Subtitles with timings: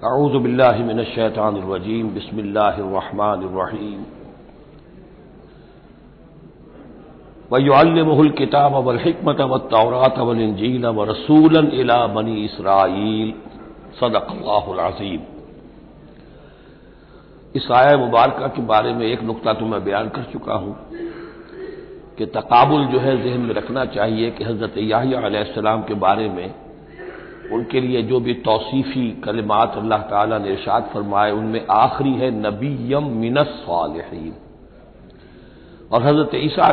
[0.00, 4.04] अऊज़बिल्लिमिनशैतानरजीम बिस्मिल्लाहिर्रहमानिर्रहीम
[7.52, 13.32] वयुअल्लिमुहुल किताब वल हिकमत व तौरात वल इंजील व रसूलन इला बनी इसराइल
[14.00, 14.80] सदक़ल्लाहुल
[17.54, 20.76] इस आया मुबारक के बारे में एक नुकता तो मैं बयान कर चुका हूँ
[22.18, 25.20] कि तकाबुल जो है जहन में रखना चाहिए कि हज़रत याहिया
[25.88, 26.69] के बारे में
[27.52, 33.04] उनके लिए जो भी तोसीफ़ी कलिमात अल्लाह ताला ने इरशाद फरमाए, उनमें आखिरी है, नबीयम
[33.04, 34.34] मिनस सालहीन।
[35.92, 36.72] और हज़रत ईसा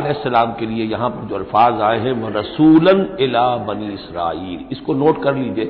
[0.58, 5.22] के लिए यहाँ पर जो अल्फाज आए हैं, वह रसूलन इला बनी इसराइल। इसको नोट
[5.22, 5.64] कर लीजिए,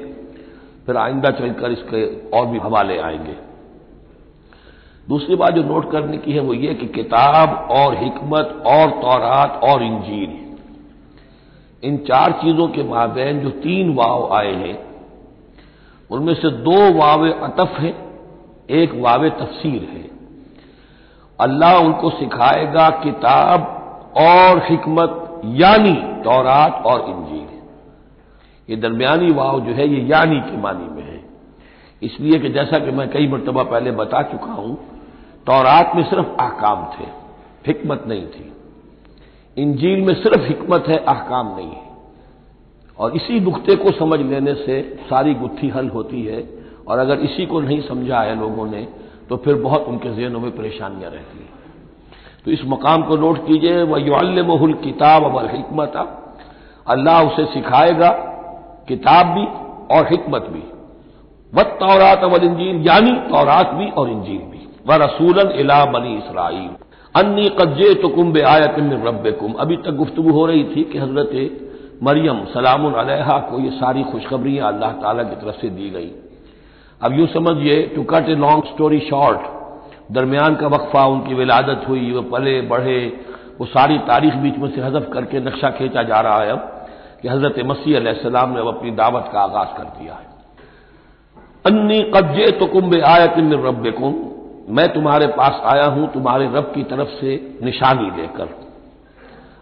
[0.86, 3.36] फिर आइंदा चलकर इसके और भी हवाले आएँगे।
[5.08, 9.60] दूसरी बात जो नोट करने की है, वो ये कि किताब और हिकमत और तौरात
[9.64, 10.36] और इंजील,
[11.82, 14.87] इन चार चीज़ों के माबेन जो तीन वाव आए हैं
[16.10, 17.94] उनमें से दो वावे अतफ है,
[18.70, 20.10] एक वावे तफसीर है।
[21.40, 23.74] अल्लाह उनको सिखाएगा किताब
[24.16, 27.48] और हिकमत, यानी तौरात और इंजील।
[28.70, 31.24] ये दरमियानी वाव जो है, ये यानी के मानी में है।
[32.02, 34.76] इसलिए कि जैसा कि मैं कई मरतबा पहले बता चुका हूँ,
[35.46, 37.04] तौरात में सिर्फ़ अहकाम थे,
[37.66, 38.52] हिकमत नहीं थी।
[39.56, 41.87] इंजील में सिर्फ़ हिकमत है अहकाम नहीं है।
[42.98, 46.40] और इसी नुकते को समझ लेने से सारी गुत्थी हल होती है।
[46.88, 48.86] और अगर इसी को नहीं समझा है लोगों ने
[49.28, 51.50] तो फिर बहुत उनके जहनों में परेशानियाँ रहती हैं।
[52.44, 55.96] तो इस मकाम को नोट कीजिए, वह युल्लमहुल किताब अवल हिकमत
[56.86, 58.10] अल्लाह उसे सिखाएगा
[58.88, 59.44] किताब भी
[59.94, 60.62] और हिकमत भी।
[61.52, 66.68] वत तौरात अवल इंजील, यानी तौरात भी और इंजील भी। व रसूलन इला बनी इसराइल
[67.14, 71.30] अन्नी कज्जे तो कुंभ आयत रब कुम अभी तक गुफ्तु हो रही थी कि हज़रत
[72.02, 72.90] मरियम सलाम
[73.50, 76.10] को ये सारी खुशखबरियाँ अल्लाह ताला की तरफ़ से दी गई।
[77.00, 79.40] अब यूँ समझिए to cut a long story short
[80.12, 83.00] दरमियान का वक्फा, उनकी विलादत हुई, वो पले, बढ़े,
[83.60, 86.86] वो सारी तारीख बीच में से हजफ करके नक्शा खींचा जा रहा है अब,
[87.22, 90.26] कि हज़रत मसीह सलाम ने अब अपनी दावत का आगाज़ कर दिया है।
[91.64, 93.84] अन्नी कब्जे तो कुंभ आयत रब
[94.70, 98.46] मैं तुम्हारे पास आया हूँ, तुम्हारे रब की तरफ़ से निशानी लेकर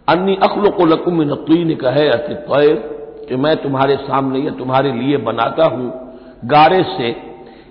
[0.08, 2.74] अन्नी अखल को लकुम नकीन कहे अतितैर
[3.28, 5.92] कि मैं तुम्हारे सामने या तुम्हारे लिए बनाता हूँ
[6.44, 7.08] गारे से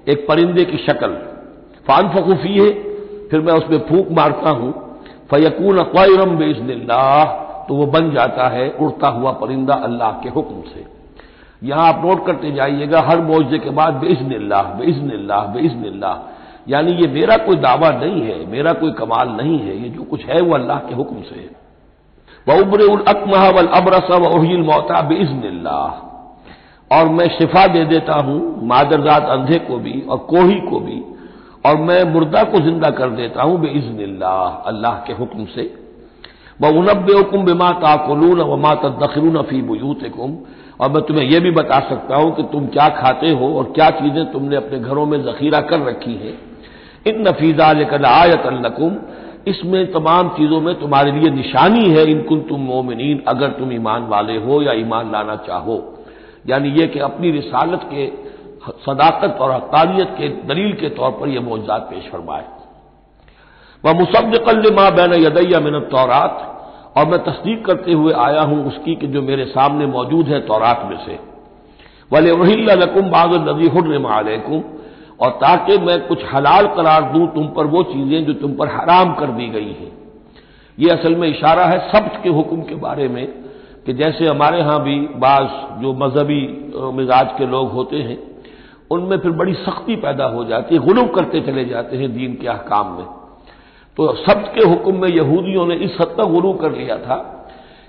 [0.07, 1.09] एक परिंदे की शक्ल।
[1.88, 2.69] फान फकूफी है
[3.29, 4.74] फिर मैं उसमें फूक मारता हूँ।
[5.31, 7.24] फयकून क़ैरम बेजनल्लाह
[7.68, 10.85] तो वह बन जाता है उड़ता हुआ परिंदा अल्लाह के हुक्म से।
[11.62, 17.38] यहाँ आप नोट करते जाइएगा, हर मुआवजे के बाद बेइज्निल्लाह बेइज्निल्लाह बेइज्निल्लाह यानी ये मेरा
[17.38, 20.79] कोई दावा नहीं है, मेरा कोई कमाल नहीं है, ये जो कुछ है वो अल्लाह
[20.79, 21.50] के हुक्म से है।
[22.47, 25.79] वब्र अकमह वल अबरसा वहील मोता बेइज्निल्ला
[26.91, 31.01] और मैं शिफा दे देता हूँ, मादरजात अंधे को भी और कोही को भी,
[31.66, 34.35] और मैं मुर्दा को ज़िंदा कर देता हूँ बेइज्निल्ला
[34.67, 35.63] अल्लाह के हुक्म से।
[36.59, 40.38] वह उनब हुकुम बेमा ताकुलून वमा तदखलून फ़ी बुयूतकुम।
[40.81, 43.89] और मैं तुम्हें यह भी बता सकता हूँ कि तुम क्या खाते हो और क्या
[43.97, 46.33] चीज़ें तुमने अपने घरों में जखीरा कर रखी है।
[47.07, 48.97] इन नफीजा लेकर आयत अल्लकुम
[49.47, 54.38] इसमें तमाम चीज़ों में तुम्हारे लिए निशानी है इनकुन तुम मोमिन अगर तुम ईमान वाले
[54.38, 55.77] हो या ईमान लाना चाहो।
[56.47, 58.07] यानी यह कि अपनी रिसालत के,
[58.86, 62.45] सदाकत और हकानियत के दलील के तौर पर यह मौजाद पेश फरमाए।
[63.83, 66.51] वह मुसद कल माँ बैन यदैया मिनत तौरात,
[66.98, 70.88] और मैं तस्दीक करते हुए आया हूँ उसकी कि जो मेरे सामने मौजूद है तौरात
[70.89, 71.19] में से।
[72.12, 74.63] वले वहीकुम बाग नदी हुर्रमालकुम
[75.19, 79.13] और ताकि मैं कुछ हलाल करार दूँ तुम पर वो चीज़ें जो तुम पर हराम
[79.15, 79.91] कर दी गई हैं।
[80.77, 83.25] ये असल में इशारा है सब्त के हुक्म के बारे में
[83.85, 85.47] कि जैसे हमारे यहाँ भी बाज
[85.81, 86.41] जो मजहबी
[86.94, 88.17] मिजाज के लोग होते हैं,
[88.91, 92.47] उनमें फिर बड़ी सख्ती पैदा हो जाती है, गुलूब करते चले जाते हैं दीन के
[92.47, 93.06] अहकाम में।
[93.97, 97.15] तो सबके हुक्म में यहूदियों ने इस हद तक गुरू कर लिया था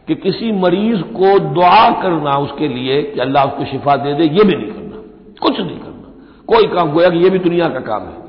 [0.09, 4.45] कि किसी मरीज़ को दुआ करना उसके लिए कि अल्लाह उसको शिफा दे दे, ये
[4.45, 5.03] भी नहीं करना,
[5.43, 5.96] कुछ नहीं करना।
[6.49, 8.25] कोई काम गोया कि ये भी दुनिया का काम है।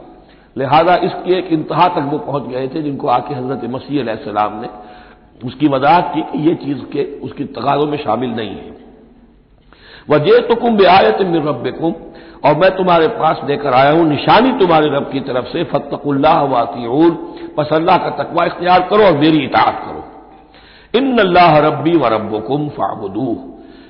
[0.56, 4.70] लिहाजा इसकी एक इंतहा तक वो पहुँच गए थे जिनको आके हज़रत मसीह ने
[5.46, 8.76] उसकी वजाहत की कि ये चीज़ के उसकी तकाजों में शामिल नहीं है।
[10.10, 11.68] वजह तो कुम बेआयत मिर रब
[12.46, 17.12] और मैं तुम्हारे पास लेकर आया हूँ, निशानी तुम्हारे रब की तरफ़ से फतकुल्लाह वातीन
[17.58, 20.04] बस अल्लाह का तकवा इख्तियार करो और मेरी इतात करो।
[20.94, 23.30] इन अल्लाह रब्बी व रबुकुम फाबुदू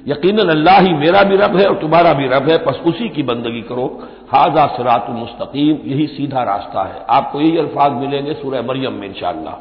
[0.07, 3.24] यकीन अल्लाह ही मेरा भी रब है और तुम्हारा भी रब है, बस उसी की
[3.24, 3.86] बंदगी करो।
[4.33, 9.57] हाजा सरात मुस्तकीम, यही सीधा रास्ता है। आपको यही अल्फाज मिलेंगे सूर्य मरियम में इंशाला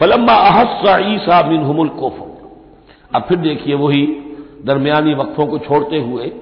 [0.00, 2.18] फलम्मा अहसा ईसा मिन हमल कोफ
[3.14, 4.02] अब फिर देखिए वही
[4.64, 6.32] दरमियानी वक्फों को छोड़ते हुए,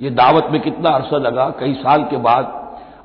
[0.00, 2.44] ये दावत में कितना अरसा लगा, कई साल के बाद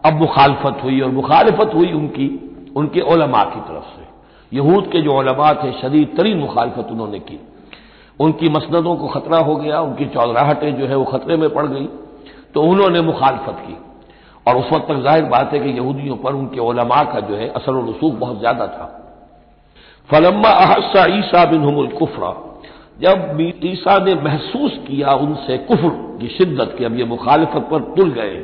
[0.06, 2.28] अब मुखालफत हुई और मुखालफत हुई उनकी,
[2.76, 7.40] उनके ओलमा की तरफ़ से। यहूद के जो ओलमा थे, शदीद तरीन मुखालफत उन्होंने की।
[8.20, 11.88] उनकी मसनदों को खतरा हो गया, उनकी चौधराहटें जो है वो खतरे में पड़ गई
[12.54, 13.78] तो उन्होंने मुखालफत की।
[14.46, 17.48] और उस वक्त तक ज़ाहिर बात है कि यहूदियों पर उनके ओलमा का जो है
[17.52, 18.86] असर रसूख बहुत ज़्यादा था।
[20.10, 22.32] फलम्मा अहसा ईसा बिन हमल कुफरा,
[23.00, 25.90] जब ईसा ने महसूस किया उनसे कुफर
[26.22, 28.36] की शिद्दत की अब ये मुखालफत पर तुल गए।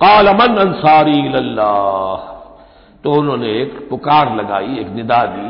[0.00, 1.20] काल अमन अंसारी
[3.04, 5.48] तो उन्होंने एक पुकार लगाई, एक निदा दी,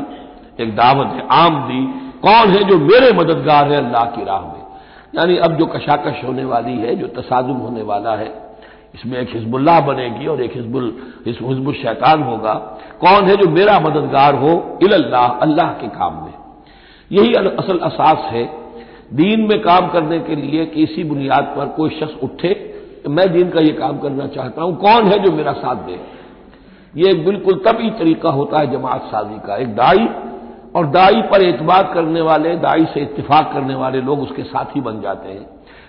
[0.63, 1.81] एक दावत आम दी
[2.23, 4.63] कौन है जो मेरे मददगार है अल्लाह की राह में?
[5.15, 8.29] यानी अब जो कशाकश होने वाली है, जो तसादुम होने वाला है,
[8.95, 10.85] इसमें एक हिजबुल्लाह बनेगी और एक हिजबुल
[11.25, 12.53] हिजबुल शैतान होगा।
[13.01, 14.51] कौन है जो मेरा मददगार हो?
[14.83, 16.33] इल्लाह अल्लाह के काम में।
[17.11, 18.43] यही असल असास है,
[19.13, 22.53] दीन में काम करने के लिए किसी बुनियाद पर कोई शख्स उठे
[22.97, 25.99] तो मैं दीन का यह काम करना चाहता हूँ, कौन है जो मेरा साथ दे?
[26.93, 30.07] ये बिल्कुल तभी तरीका होता है जमात साजी का। एक दाई
[30.77, 35.01] और दाई पर एतबार करने वाले, दाई से इतफाक करने वाले लोग उसके साथी बन
[35.01, 35.43] जाते हैं।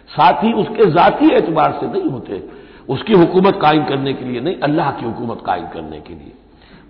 [0.08, 2.48] साथी उसके जाती एतबार से नहीं होते।
[2.88, 6.32] उसकी हुकूमत कायम करने के लिए नहीं, अल्लाह की हुकूमत कायम करने के लिए।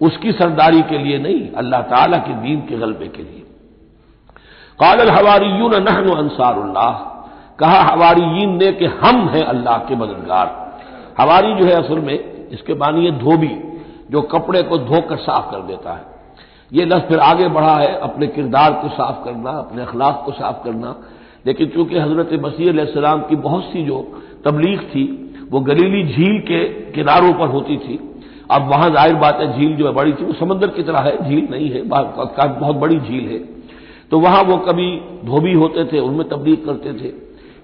[0.03, 3.45] उसकी सरदारी के लिए नहीं, अल्लाह ताला के दीन के गलबे के लिए।
[4.81, 6.93] काल हवारीयून नहन अंसारुल्लाह।
[7.59, 10.79] कहा हवारीन ने कि हम हैं अल्लाह के मददगार।
[11.21, 13.81] हवारी जो है असल में, इसके है धोबी,
[14.11, 16.18] जो कपड़े को धोकर साफ़ कर देता है।
[16.73, 20.65] ये लफ्ज फिर आगे बढ़ा है, अपने किरदार को साफ़ करना, अपने अखलाक को साफ़
[20.65, 20.97] करना।
[21.47, 27.33] लेकिन चूँकि हज़रत सलाम की बहुत सी जो तबलीग थी, वो गलीली झील के किनारों
[27.33, 27.99] पर होती थी।
[28.51, 31.31] अब वहाँ ज़ाहिर बात है, झील जो है बड़ी थी, वो समंदर की तरह है,
[31.31, 33.39] झील नहीं है बहुत बड़ी झील है।
[34.11, 37.09] तो वहाँ वो कभी धोबी होते थे, उनमें तबलीग करते थे।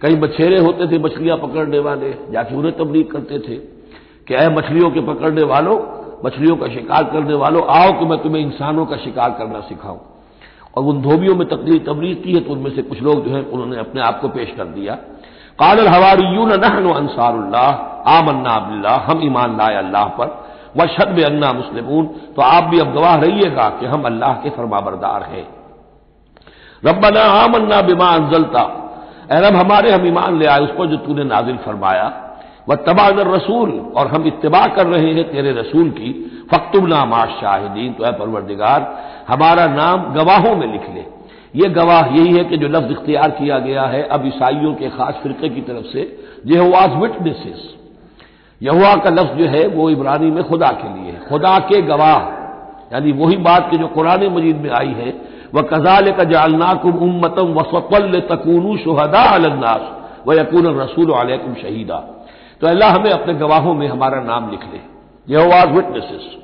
[0.03, 3.57] कहीं बछेरे होते थे मछलियाँ पकड़ने वाले, जाके उन्हें तबलीग करते थे
[4.29, 5.77] कि अः मछलियों के पकड़ने वालों
[6.25, 9.99] मछलियों का शिकार करने वालों, आओ कि मैं तुम्हें इंसानों का शिकार करना सिखाऊं।
[10.77, 13.43] और उन धोबियों में तकलीफ़ तबलीग की है तो उनमें से कुछ लोग जो है,
[13.43, 14.95] उन्होंने अपने आप को पेश कर दिया।
[15.59, 17.71] कादल हवारीयून, नहन अंसारुल्लाह,
[18.19, 20.45] आमन्ना अब्ला हम ईमान लाए अल्लाह पर
[20.77, 25.23] व शद अन्ना मुस्लिमून। तो आप भी अब गवाह रहिएगा कि हम अल्लाह के फरमाबरदार
[25.23, 25.49] हैं।
[26.85, 28.81] रब्बना आमन्ना बिमा अंजलता।
[29.33, 32.24] रब, हमारे हम ईमान ले आए, उस पर जो तूने नाजिल फरमाया।
[32.67, 36.13] व तबादर रसूल, और हम इतबा कर रहे हैं तेरे रसूल की
[36.51, 38.81] फख्तुबना माश शाहिदीन तो है परवरदिगार,
[39.29, 41.05] हमारा नाम गवाहों में लिख ले।
[41.55, 45.21] ये गवाह यही है कि जो लफ्ज इख्तियार किया गया है, अब ईसाइयों के खास
[45.23, 46.03] फिरके की तरफ़ से
[46.47, 47.71] जेहवाज विटनेसेस
[48.61, 52.19] यहुआ का लफ्ज जो है, वो इबरानी में खुदा के लिए है। खुदा के गवाह,
[52.93, 55.13] यानी वही बात की जो कुरान मजीद में आई है
[55.55, 59.83] वह कजाल का जालनाकुम उम्मतम वसतल तकूनू शहदा अलन्नास,
[60.27, 62.03] व यकून रसूल अलैकुम शहीदा।
[62.61, 64.81] तो अल्लाह हमें अपने गवाहों में हमारा नाम लिख ले
[65.35, 66.37] यहोवाज विटनेसेस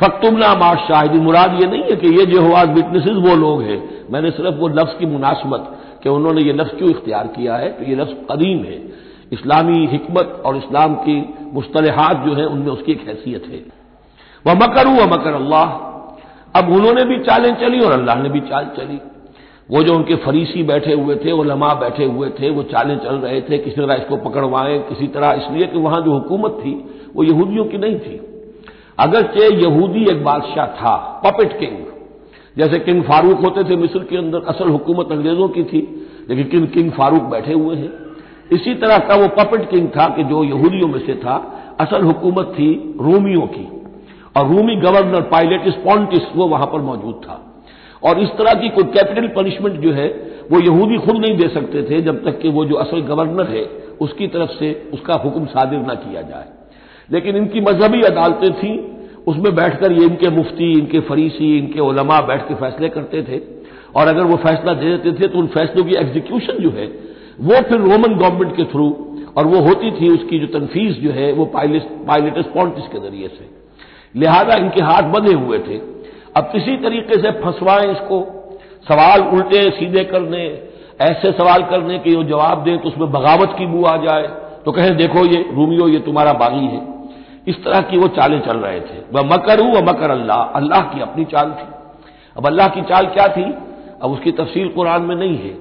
[0.00, 4.30] फक्तुमना माश शाहिदी मुराद ये नहीं है कि ये जहोवाज विटनेसेस वो लोग हैं। मैंने
[4.30, 7.68] सिर्फ़ वो लफ्ज की मुनासबत कि उन्होंने ये लफ्ज क्यों इख्तियार किया है?
[7.68, 8.78] तो ये लफ्ज कदीम है।
[9.32, 13.62] इस्लामी हमत और इस्लाम की मुस्तलहात जो है, उनमें उसकी एक हैसियत है।
[14.46, 15.64] वह मकर व मकर अल्लाह।
[16.60, 19.00] अब उन्होंने भी चालें चली और अल्लाह ने भी चाल चली।
[19.70, 23.14] वो जो उनके फरीसी बैठे हुए थे, वो लमा बैठे हुए थे, वो चालें चल
[23.14, 26.84] रहे थे, किसी तरह इसको पकड़वाएँ, किसी तरह, इसलिए कि वहाँ जो हुकूमत थी,
[27.16, 28.20] वो यहूदियों की नहीं थी।
[28.98, 31.86] अगरचे यहूदी एक बादशाह था पपेट किंग
[32.58, 36.68] जैसे किंग फारूक होते थे, मिस्र के अंदर असल हुकूमत अंग्रेज़ों की थी, लेकिन किंग
[36.68, 37.92] किंग फारूक बैठे हुए हैं।
[38.52, 42.46] इसी तरह का वो पपेट किंग था कि जो यहूदियों में से था, असल हुकूमत
[42.58, 43.68] थी रोमियों की।
[44.36, 47.55] और रूमी गवर्नर पायलट स्पॉन्टिस वो वहाँ पर मौजूद था।
[48.06, 50.08] और इस तरह की कोई कैपिटल पनिशमेंट जो है,
[50.52, 53.64] वो यहूदी खुद नहीं दे सकते थे जब तक कि वो जो असल गवर्नर है,
[54.00, 56.44] उसकी तरफ़ से उसका हुक्म सादिर न किया जाए।
[57.12, 58.96] लेकिन इनकी मजहबी अदालतें थी,
[59.26, 63.40] उसमें बैठकर ये इनके मुफ्ती, इनके फरीसी, इनके ओलमा बैठ के फैसले करते थे।
[63.96, 66.86] और अगर वो फैसला दे देते थे तो उन फैसलों की एग्जीक्यूशन जो है,
[67.40, 71.32] वो फिर रोमन गवर्नमेंट के थ्रू और वो होती थी उसकी जो तनफीस जो है,
[71.32, 73.48] वो पायलटस पॉलिटिक्स के ज़रिए से।
[74.16, 75.95] लिहाजा इनके हाथ बंधे हुए थे।
[76.36, 78.18] अब किसी तरीके से फंसवाएँ इसको,
[78.88, 80.42] सवाल उल्टे, सीधे करने,
[81.00, 84.26] ऐसे सवाल करने के जो जवाब दें तो उसमें बगावत की बू आ जाए
[84.64, 86.80] तो कहें, देखो ये, रूमियो, ये तुम्हारा बागी है।
[87.48, 90.82] इस तरह की वो चालें चल रहे थे। वह मकर हूँ, वह मकर अल्लाह अल्लाह
[90.82, 91.66] की अपनी चाल थी।
[92.36, 93.44] अब अल्लाह की चाल क्या थी?
[94.02, 95.54] अब उसकी तफसील कुरान में नहीं है।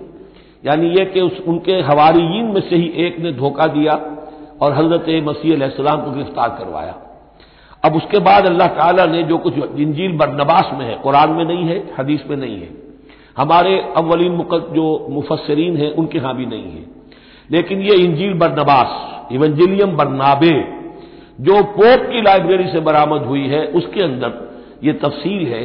[0.65, 3.93] यानी यह कि उस, उनके हवारीन में से ही एक ने धोखा दिया
[4.61, 6.95] और हज़रत मसीह को गिरफ़्तार करवाया।
[7.85, 11.65] अब उसके बाद अल्लाह ताला ने जो कुछ इंजील बरनबास में है, कुरान में नहीं
[11.65, 12.69] है, हदीस में नहीं है,
[13.37, 14.37] हमारे अव्वलीन
[14.73, 16.83] जो मुफसरीन हैं, उनके यहाँ भी नहीं है।
[17.49, 20.55] लेकिन ये इंजील बरनबास, इवंजिलियम बरनाबे,
[21.41, 24.33] जो पोप की लाइब्रेरी से बरामद हुई है, उसके अंदर
[24.83, 25.63] ये तफसील है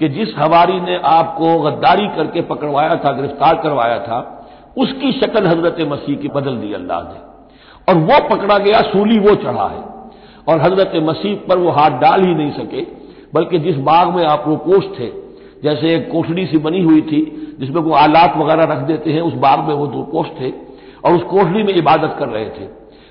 [0.00, 4.18] कि जिस हवारी ने आपको गद्दारी करके पकड़वाया था, गिरफ़्तार करवाया था,
[4.76, 7.20] उसकी शक्ल हज़रत मसीह की बदल दी अल्लाह ने।
[7.88, 9.97] और वो पकड़ा गया, सूली वो चढ़ा है।
[10.48, 12.80] और हज़रत मसीह पर वो हाथ डाल ही नहीं सके,
[13.34, 15.08] बल्कि जिस बाग में आप रोपोश थे,
[15.62, 19.32] जैसे एक कोठड़ी सी बनी हुई थी, जिसमें वो आलात वगैरह रख देते हैं, उस
[19.34, 20.50] बाग में वो पोस्ट थे
[21.04, 22.68] और उस कोठड़ी में इबादत कर रहे थे।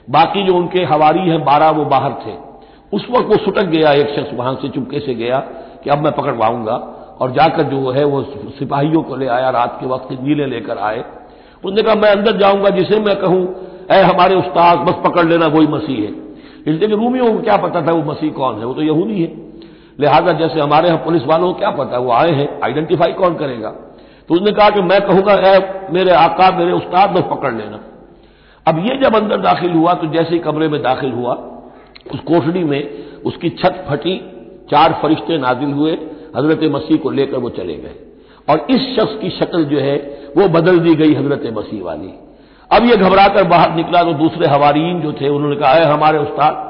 [0.10, 2.34] बाकी जो उनके हवारी हैं, बारह वो बाहर थे।
[2.94, 5.40] उस वक्त वो सुटक गया, एक शख्स वहाँ से चुपके से गया
[5.84, 6.76] कि अब मैं पकड़वाऊँगा
[7.22, 8.24] और जाकर जो है वो
[8.60, 11.04] सिपाहियों को ले आया, रात के वक्त नीले लेकर आए।
[11.66, 13.56] उसने कहा, मैं अंदर जाऊँगा, जिसे मैं कहूँ,
[13.92, 16.27] ऐ हमारे उस्ताद, बस पकड़ लेना, वही मसीह है।
[16.68, 18.66] इसलिए कि रूमियों को क्या पता था वो मसीह कौन है?
[18.66, 19.28] वो तो यहूदी है।
[20.00, 22.02] लिहाजा जैसे हमारे यहाँ पुलिस वालों को क्या पता है?
[22.02, 23.70] वो आए हैं, आइडेंटिफाई कौन करेगा?
[24.30, 25.60] तो उसने कहा कि मैं कहूँगा ऐ
[25.94, 27.80] मेरे आका, मेरे उस्ताद, बस पकड़ लेना।
[28.66, 31.34] अब ये जब अंदर दाखिल हुआ तो जैसे ही कमरे में दाखिल हुआ,
[32.14, 34.18] उस कोठड़ी में उसकी छत फटी,
[34.72, 35.92] चार फरिश्ते नाजिल हुए,
[36.36, 37.96] हज़रत मसीह को लेकर वो चले गए।
[38.50, 39.98] और इस शख्स की शक्ल जो है,
[40.38, 42.14] वो बदल दी गई हज़रत मसीह वाली।
[42.72, 46.68] अब ये घबराकर बाहर निकला तो दूसरे हवारीन जो थे, उन्होंने कहा है हमारे उस्ताद।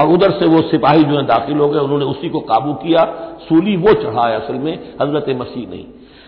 [0.00, 3.04] और उधर से वो सिपाही जो है दाखिल हो गए, उन्होंने उसी को काबू किया,
[3.48, 5.84] सूली वो चढ़ाया असल में, हज़रत मसीह नहीं।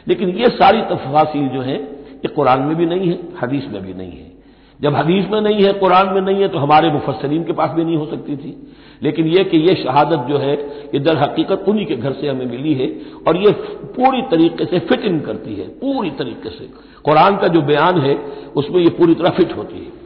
[0.09, 1.77] लेकिन ये सारी तफासिल जो है,
[2.19, 4.28] ये कुरान में भी नहीं है, हदीस में भी नहीं है।
[4.83, 7.85] जब हदीस में नहीं है, कुरान में नहीं है तो हमारे मुफसरीन के पास भी
[7.85, 10.55] नहीं हो सकती थी। लेकिन यह कि यह शहादत जो है,
[10.95, 12.93] ये दर हकीकत उन्हीं के घर से हमें मिली है,
[13.29, 13.53] और ये
[13.97, 16.71] पूरी तरीके से फिट इन करती है, पूरी तरीके से।
[17.05, 18.19] कुरान का जो बयान है,
[18.57, 19.99] उसमें ये पूरी तरह फिट होती है।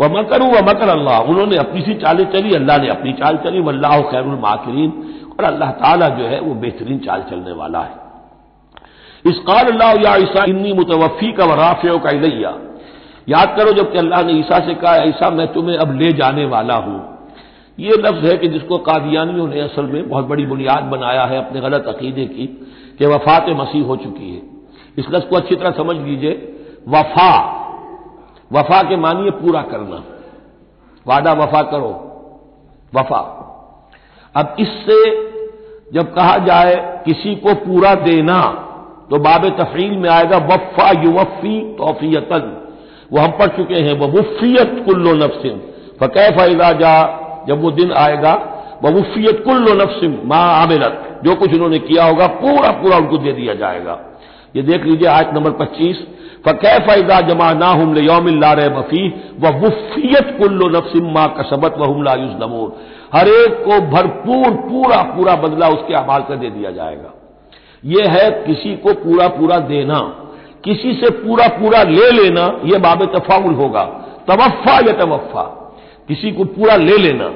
[0.00, 3.60] वह मकर व मकर अल्लाह, उन्होंने अपनी सी चालें चली, अल्लाह ने अपनी चाल चली,
[3.60, 4.92] वल्लाह खैरुल माकरीन,
[5.38, 7.94] और अल्लाह ताला जो है, वो बेहतरीन चाल चलने वाला है।
[9.26, 12.58] इस काल अल्लाह या ईसा, इन्नी मुतवफ़ी का व राफ़ का इलैया।
[13.28, 16.74] याद करो जबकि अल्लाह ने ईसा से कहा, ऐसा मैं तुम्हें अब ले जाने वाला
[16.76, 16.98] हूँ।
[17.78, 21.60] ये लफ्ज है कि जिसको कादियानियों ने असल में बहुत बड़ी बुनियाद बनाया है अपने
[21.60, 22.46] गलत अकीदे की,
[22.98, 24.42] कि वफात मसीह हो चुकी है।
[24.98, 26.32] इस लफ्ज को अच्छी तरह समझ लीजिए।
[26.88, 27.32] वफा
[28.50, 30.02] वफा के मानिए पूरा करना।
[31.06, 31.90] वादा वफा करो।
[32.92, 33.18] वफा।
[34.34, 34.98] अब इससे
[35.92, 38.38] जब कहा जाए किसी को पूरा देना
[39.10, 42.44] तो बाब तफरील में आएगा, वफ़ा युवफ़ी तोफ़ीतन
[43.12, 45.58] वो हम पढ़ चुके हैं वह मुफियत कुल्लो नफसिम।
[46.00, 46.94] फ़कै फ़ैजा जा,
[47.48, 48.52] जब वो दिन आएगा
[48.84, 53.32] वह मुफियत कुल्लो नफसिम, माँ आमिलत। जो कुछ उन्होंने किया होगा पूरा पूरा उनको दे
[53.32, 54.00] दिया जाएगा।
[54.56, 55.96] ये देख लीजिए आज नंबर पच्चीस।
[56.46, 59.08] फ़कै फ़ैजा जमा ना हम योमिल्ला रहे बफी
[59.40, 62.72] व मुफियत कुल्लो नफसिम माँ कसबत व हम हमला युजलमोन।
[63.14, 67.12] हर एक को भरपूर पूरा पूरा बदला उसके अमाल कर दे दिया जाएगा।
[67.84, 69.98] यह है किसी को पूरा पूरा देना।
[70.66, 73.82] किसी से पूरा पूरा ले लेना यह बाब तफाउल होगा।
[74.28, 75.42] तवफ़ा या तवफ़ा
[76.08, 77.28] किसी को पूरा ले लेना।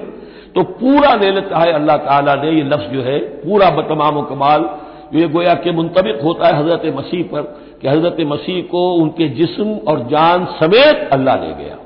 [0.54, 4.68] तो पूरा ले लेता है अल्लाह ताला ने यह लफ्ज जो है, पूरा बतमाम कमाल।
[5.14, 7.42] ये गोया के मुंतबिक होता है हज़रत मसीह पर,
[7.80, 11.76] कि हज़रत मसीह को उनके जिस्म और जान समेत अल्लाह ले गया।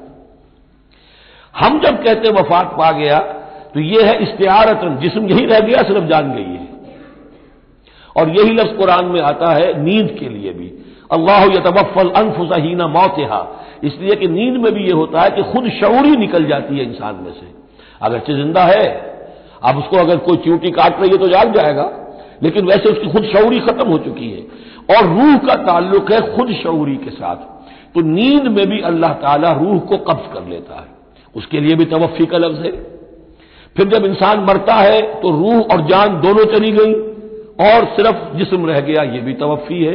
[1.55, 3.19] हम जब कहते वफात पा गया
[3.75, 6.69] तो यह है इश्तियारतन जिस्म यही रह गया, सिर्फ़ जान गई है।
[8.17, 10.44] और यही लफ्ज कुरान में आता है, नींद के लिए।
[11.11, 13.41] अल्लाह यतवफ़ल अनफुसहीना मौतहा।
[13.85, 17.15] इसलिए कि नींद में भी यह होता है कि खुद शौरी निकल जाती है इंसान
[17.15, 17.47] में से।
[18.01, 18.87] अगरचे ज़िंदा है,
[19.63, 21.91] अब उसको अगर कोई च्यूटी काट रही है तो जाग जाएगा।
[22.43, 24.41] लेकिन वैसे उसकी खुद शौरी खत्म हो चुकी है।
[24.91, 27.37] और रूह का ताल्लुक है खुद शौरी के साथ।
[27.95, 30.87] तो नींद में भी अल्लाह ताला रूह को कब्ज कर लेता है।
[31.35, 32.73] उसके लिए भी तवफ़ी का लफ्ज है।
[33.77, 36.93] फिर जब इंसान मरता है तो रूह और जान दोनों चली गई।
[37.63, 39.95] और सिर्फ़ जिस्म रह गया, ये भी तवफ़ी है।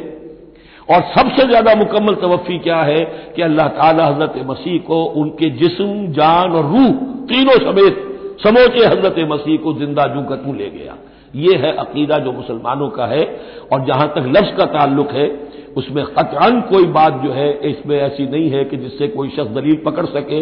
[0.89, 3.00] और सबसे ज़्यादा मुकम्मल तवफ़ी क्या है
[3.36, 6.88] कि अल्लाह ताला हज़रत मसीह को उनके जिस्म, जान और रूह
[7.29, 8.05] तीनों समेत
[8.43, 10.96] समोचे हज़रत मसीह को ज़िंदा जू का तू ले गया।
[11.36, 13.24] ये है अकीदा जो मुसलमानों का है
[13.74, 15.27] और जहाँ तक लफ्ज का ताल्लुक है,
[15.77, 19.75] उसमें कतअन कोई बात जो है, इसमें ऐसी नहीं है कि जिससे कोई शख्स दलील
[19.86, 20.41] पकड़ सके।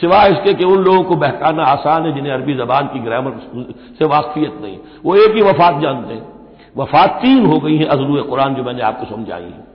[0.00, 3.32] सिवाय इसके कि उन लोगों को बहकाना आसान है जिन्हें अरबी जबान की ग्रामर
[3.98, 6.26] से वाकफियत नहीं। वो एक ही वफात जानते हैं।
[6.76, 9.66] वफात तीन हो गई है अजलू कुरान जो मैंने आपको समझाई है।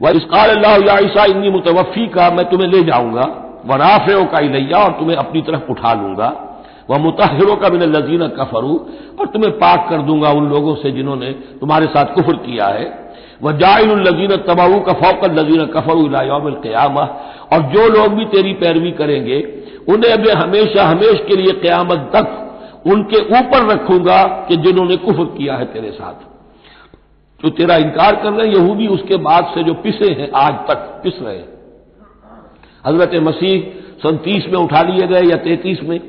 [0.00, 3.26] वह इसकाल अल्लाह इन्नी मुतवफ़ी का, मैं तुम्हें ले जाऊँगा
[3.66, 6.28] व राफ़ो का इलैया और तुम्हें अपनी तरफ़ उठा लूँगा।
[6.90, 8.74] वह मुतहरों का बिन लजीन कफरू,
[9.20, 12.84] और तुम्हें पाक कर दूँगा उन लोगों से जिन्होंने तुम्हारे साथ कुफर किया है।
[13.42, 17.02] वह जाइलजीन तबाऊ का फौकल लजीन कफर क़यामा
[17.52, 19.38] और जो लोग भी तेरी पैरवी करेंगे,
[19.88, 22.40] उन्हें मैं हमेशा हमेश के लिए क्यामत तक
[22.86, 26.33] उनके ऊपर रखूँगा कि जिन्होंने कुफर किया है तेरे साथ।
[27.44, 30.78] जो तेरा इनकार कर रहे हैं, यहूदी उसके बाद से जो पिसे हैं, आज तक
[31.02, 31.48] पिस रहे हैं।
[32.84, 33.62] हज़रत मसीह
[34.02, 36.00] सन तीस में उठा लिए गए या तैतीस में,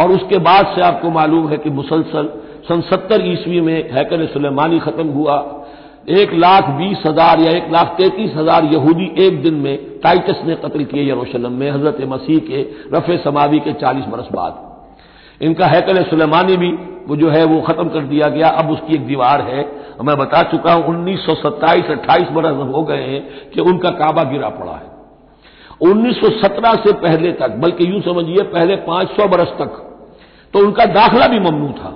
[0.00, 2.32] और उसके बाद से आपको मालूम है कि मुसलसल
[2.68, 5.36] सन सत्तर ईस्वी में हैकर सुलेमानी खत्म हुआ।
[6.12, 10.54] एक लाख बीस हज़ार या एक लाख तैंतीस हज़ार यहूदी एक दिन में टाइटस ने
[10.56, 12.60] कत्ल किए यरूशलम में, हज़रत मसीह के
[12.94, 16.70] रफे समावी के चालीस बरस बाद। इनका हैकल सुलेमानी भी,
[17.08, 19.62] वो जो है, वो खत्म कर दिया गया। अब उसकी एक दीवार है
[19.98, 24.22] मैं बता चुका हूँ, उन्नीस सौ सत्ताईस, अट्ठाईस बरस हो गए हैं कि उनका काबा
[24.22, 24.94] गिरा पड़ा है।
[25.82, 29.82] 1917 से पहले तक, बल्कि यूँ समझिए, पहले 500 बरस तक
[30.54, 31.92] तो उनका दाखला भी ममनू था।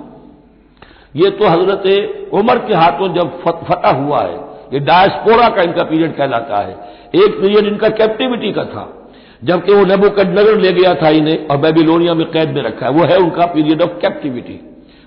[1.15, 4.35] ये तो हज़रत उमर के हाथों जब फतह हुआ है,
[4.73, 6.73] ये डायस्पोरा का इनका पीरियड कहलाता है।
[7.15, 8.87] एक पीरियड इनका कैप्टिविटी का था,
[9.43, 13.03] जबकि वो नगर ले गया था इन्हें, और बेबीलोनिया में कैद में रखा है। वो
[13.03, 14.59] है उनका पीरियड ऑफ़ कैप्टिविटी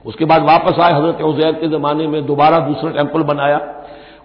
[0.04, 3.60] उसके बाद वापस आए, हज़रत उजैर के जमाने में दोबारा दूसरा टेंपल बनाया।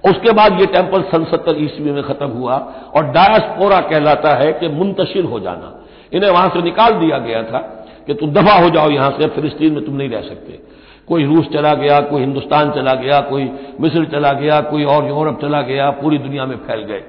[0.03, 2.55] उसके बाद ये टेंपल सन सत्तर ईस्वी में खत्म हुआ
[2.95, 5.75] और डायस्पोरा कहलाता है कि मुंतशिर हो जाना।
[6.13, 7.59] इन्हें वहाँ से निकाल दिया गया था
[8.07, 10.59] कि तुम दफ़ा हो जाओ यहाँ से, फिलिस्तीन में तुम नहीं रह सकते।
[11.07, 13.43] कोई रूस चला गया, कोई हिंदुस्तान चला गया, कोई
[13.81, 17.03] मिस्र चला गया, कोई और यूरोप चला गया, पूरी दुनिया में फैल गए।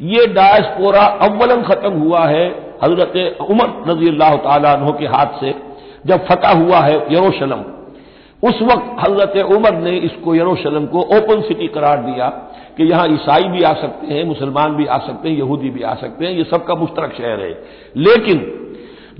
[0.00, 2.44] ये डायस्पोरा अव्वलन खत्म हुआ है
[2.84, 5.54] हज़रत उमर अल्लाह तहों के हाथ से,
[6.06, 7.64] जब फतह हुआ है यरूशलम।
[8.42, 12.28] उस वक्त हज़रत उमर ने इसको यरूशलम को ओपन सिटी करार दिया
[12.76, 15.94] कि यहाँ ईसाई भी आ सकते हैं, मुसलमान भी आ सकते हैं, यहूदी भी आ
[15.94, 17.58] सकते हैं, ये सबका मुश्तरक शहर है।
[17.96, 18.62] लेकिन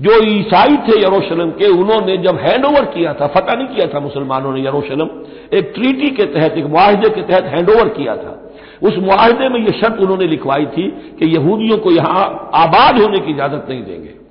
[0.01, 3.99] जो ईसाई थे यरूशलेम के, उन्होंने जब हैंड ओवर किया था, फतह नहीं किया था
[3.99, 5.09] मुसलमानों ने यरूशलेम,
[5.53, 8.51] एक ट्रीटी के तहत, एक मुआहदे के तहत हैंड ओवर किया था।
[8.83, 10.87] उस मुआहदे में यह शर्त उन्होंने लिखवाई थी
[11.19, 14.26] कि यहूदियों को यहाँ आबाद होने की इजाज़त नहीं देंगे।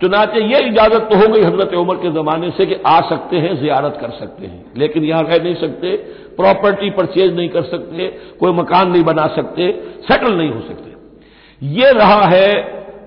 [0.00, 3.54] चुनाचे ये इजाज़त तो हो गई हज़रत उमर के जमाने से कि आ सकते हैं,
[3.60, 5.96] जियारत कर सकते हैं। लेकिन यहाँ रह नहीं सकते
[6.36, 8.06] प्रॉपर्टी परचेज नहीं कर सकते,
[8.40, 9.70] कोई मकान नहीं बना सकते
[10.02, 12.50] सेटल नहीं हो सकते। ये रहा है,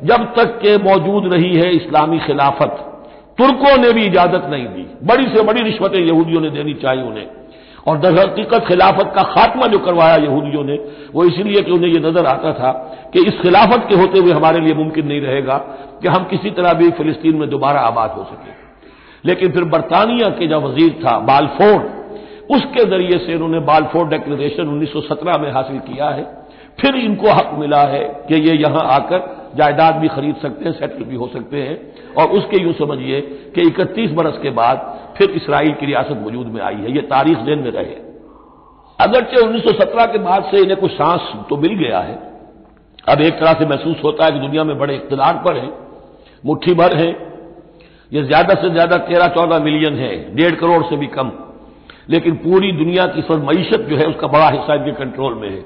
[0.04, 2.86] जब तक के मौजूद रही है इस्लामी खिलाफत।
[3.38, 7.28] तुर्कों ने भी इजाज़त नहीं दी। बड़ी से बड़ी रिश्वतें यहूदियों ने देनी चाहिए उन्हें।
[7.90, 10.74] और दरहकीकत खिलाफत का खात्मा जो करवाया यहूदियों ने,
[11.14, 12.72] वो इसलिए कि उन्हें यह नज़र आता था
[13.14, 15.58] कि इस खिलाफत के होते हुए हमारे लिए मुमकिन नहीं रहेगा
[16.02, 18.58] कि हम किसी तरह भी फिलिस्तीन में दोबारा आबाद हो सके।
[19.26, 21.82] लेकिन फिर बरतानिया के जो वज़ीर था, बालफोर्ड,
[22.52, 26.24] उसके ज़रिए से उन्होंने बालफोर्ड डिक्लेरेशन 1917 में हासिल किया है।
[26.82, 31.04] फिर इनको हक मिला है कि ये यहाँ आकर जायदाद भी खरीद सकते हैं सेटल
[31.04, 33.22] भी हो सकते हैं। और उसके यूँ समझिए
[33.56, 34.78] कि इकतीस बरस के बाद
[35.18, 37.96] फिर इसराइल की रियासत वजूद में आई है, ये तारीख दिन में रहे।
[39.00, 42.18] अगरचे 1917 के बाद से इन्हें कुछ सांस तो मिल गया है।
[43.08, 45.70] अब एक तरह से महसूस होता है कि दुनिया में बड़े इकतदार पर है,
[46.44, 47.10] मुट्ठी भर है।
[48.12, 51.32] ये ज़्यादा से ज़्यादा तेरह चौदह मिलियन है, डेढ़ करोड़ से भी कम।
[52.10, 55.64] लेकिन पूरी दुनिया की सब मीशत जो है, उसका बड़ा हिस्सा इनके कंट्रोल में है।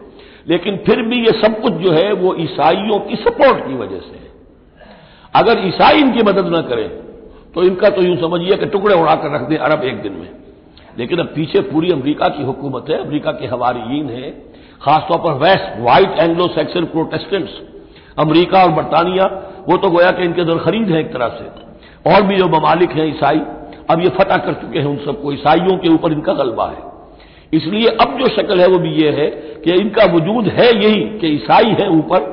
[0.47, 4.15] लेकिन फिर भी ये सब कुछ जो है, वो ईसाइयों की सपोर्ट की वजह से
[4.15, 4.31] है।
[5.33, 6.89] अगर ईसाई इनकी मदद न करें
[7.55, 10.29] तो इनका तो यूँ समझिए कि टुकड़े उड़ाकर रख दें अरब एक दिन में।
[10.97, 14.29] लेकिन अब पीछे पूरी अमरीका की हुकूमत है, अमरीका के हवारीन है,
[14.81, 17.59] खासतौर पर west white Anglo Saxon protestants
[18.17, 19.25] अमरीका और बरतानिया,
[19.69, 21.45] वो तो गोया कि इनके दर खरीद है एक तरह से।
[22.05, 23.39] और भी जो ममालिक हैं ईसाई,
[23.89, 26.92] अब ये फतह कर चुके हैं उन सबको। ईसाइयों के ऊपर इनका गलबा है।
[27.53, 29.29] इसलिए अब जो शक्ल है वो भी ये है
[29.63, 32.31] कि इनका वजूद है यही कि ईसाई है ऊपर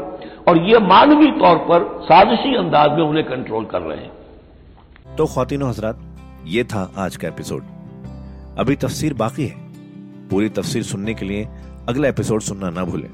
[0.49, 5.63] और ये मानवी तौर पर साजिशी अंदाज में उन्हें कंट्रोल कर रहे हैं। तो खातिन
[5.63, 5.99] हजरात,
[6.47, 7.63] ये था आज का एपिसोड
[8.59, 9.57] अभी तफसीर बाकी है।
[10.31, 11.49] पूरी तफसीर सुनने के लिए
[11.89, 13.09] अगला एपिसोड सुनना ना भूलें।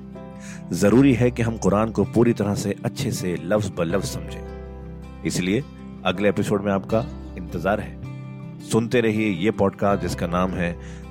[0.74, 5.24] ज़रूरी है कि हम कुरान को पूरी तरह से अच्छे से लफ्ज ब लफ्ज समझें।
[5.26, 5.62] इसलिए
[6.04, 7.04] अगले एपिसोड में आपका
[7.38, 10.70] इंतज़ार है। सुनते रहिए ये पॉडकास्ट जिसका नाम है